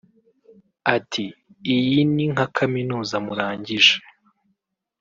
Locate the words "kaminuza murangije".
2.57-3.95